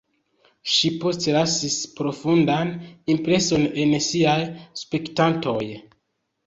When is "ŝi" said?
0.75-0.89